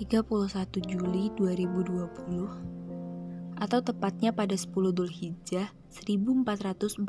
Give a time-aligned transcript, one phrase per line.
[0.00, 7.04] 31 Juli 2020 atau tepatnya pada 10 Dhul Hijjah 1441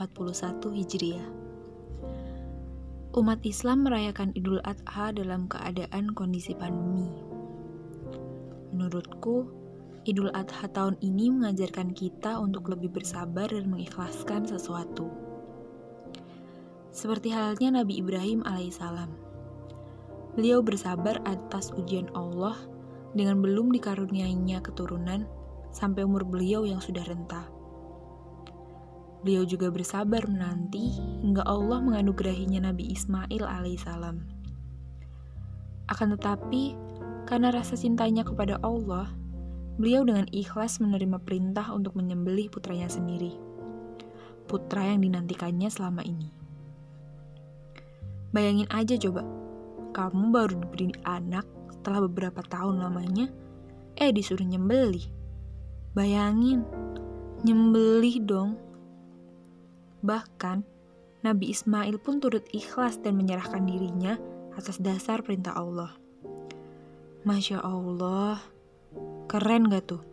[0.76, 1.24] Hijriah.
[3.16, 7.08] Umat Islam merayakan Idul Adha dalam keadaan kondisi pandemi.
[8.76, 9.48] Menurutku,
[10.04, 15.08] Idul Adha tahun ini mengajarkan kita untuk lebih bersabar dan mengikhlaskan sesuatu.
[16.92, 19.16] Seperti halnya Nabi Ibrahim alaihissalam.
[20.36, 22.60] Beliau bersabar atas ujian Allah
[23.12, 25.28] dengan belum dikaruniainya keturunan
[25.72, 27.48] sampai umur beliau yang sudah renta.
[29.22, 34.18] Beliau juga bersabar menanti hingga Allah menganugerahinya Nabi Ismail alaihissalam.
[35.92, 36.74] Akan tetapi,
[37.30, 39.14] karena rasa cintanya kepada Allah,
[39.78, 43.38] beliau dengan ikhlas menerima perintah untuk menyembelih putranya sendiri.
[44.50, 46.34] Putra yang dinantikannya selama ini.
[48.34, 49.22] Bayangin aja coba,
[49.94, 53.32] kamu baru diberi anak setelah beberapa tahun lamanya,
[53.98, 55.08] eh disuruh nyembelih.
[55.96, 56.64] Bayangin,
[57.44, 58.52] nyembelih dong.
[60.04, 60.64] Bahkan,
[61.22, 64.18] Nabi Ismail pun turut ikhlas dan menyerahkan dirinya
[64.58, 65.94] atas dasar perintah Allah.
[67.22, 68.42] Masya Allah,
[69.30, 70.04] keren gak tuh?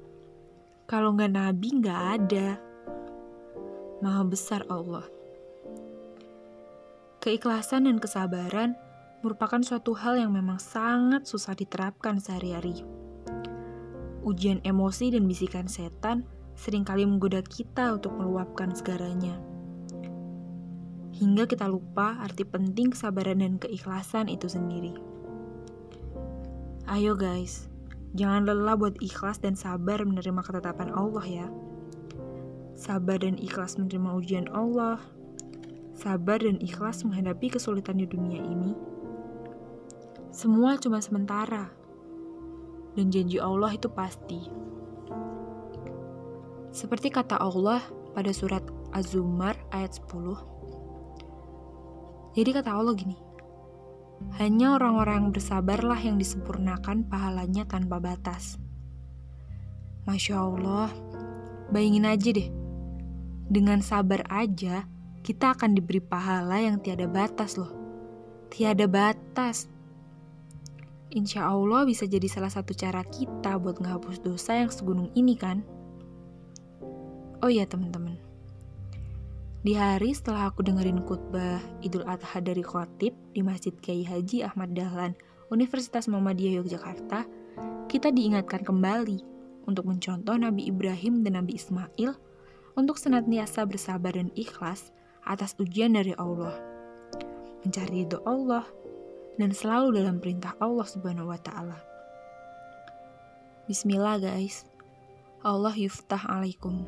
[0.89, 2.56] Kalau nggak Nabi nggak ada.
[4.01, 5.05] Maha besar Allah.
[7.20, 8.73] Keikhlasan dan kesabaran
[9.19, 12.86] merupakan suatu hal yang memang sangat susah diterapkan sehari-hari.
[14.22, 16.22] Ujian emosi dan bisikan setan
[16.55, 19.39] sering kali menggoda kita untuk meluapkan segaranya.
[21.19, 24.94] Hingga kita lupa arti penting kesabaran dan keikhlasan itu sendiri.
[26.86, 27.66] Ayo guys,
[28.14, 31.46] jangan lelah buat ikhlas dan sabar menerima ketetapan Allah ya.
[32.78, 35.02] Sabar dan ikhlas menerima ujian Allah,
[35.98, 38.98] sabar dan ikhlas menghadapi kesulitan di dunia ini
[40.34, 41.71] semua cuma sementara.
[42.97, 44.41] Dan janji Allah itu pasti.
[46.75, 47.80] Seperti kata Allah
[48.13, 52.36] pada surat Az-Zumar ayat 10.
[52.36, 53.17] Jadi kata Allah gini,
[54.39, 58.58] hanya orang-orang yang bersabarlah yang disempurnakan pahalanya tanpa batas.
[60.07, 60.91] Masya Allah,
[61.70, 62.48] bayangin aja deh,
[63.48, 64.85] dengan sabar aja
[65.25, 67.73] kita akan diberi pahala yang tiada batas loh.
[68.48, 69.69] Tiada batas.
[71.08, 75.64] Insya Allah bisa jadi salah satu cara kita buat ngehapus dosa yang segunung ini kan?
[77.41, 78.19] Oh iya teman-teman,
[79.58, 84.70] di hari setelah aku dengerin khutbah Idul Adha dari khotib di Masjid Kiai Haji Ahmad
[84.70, 85.19] Dahlan,
[85.51, 87.27] Universitas Muhammadiyah Yogyakarta,
[87.90, 89.19] kita diingatkan kembali
[89.67, 92.14] untuk mencontoh Nabi Ibrahim dan Nabi Ismail
[92.79, 94.95] untuk senantiasa bersabar dan ikhlas
[95.27, 96.55] atas ujian dari Allah.
[97.67, 98.63] Mencari ridho Allah
[99.39, 101.79] dan selalu dalam perintah Allah Subhanahu wa taala.
[103.71, 104.67] Bismillah guys.
[105.47, 106.83] Allah yuftah alaikum.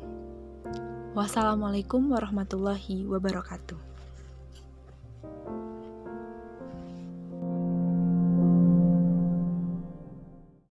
[1.15, 3.90] Wassalamualaikum warahmatullahi wabarakatuh.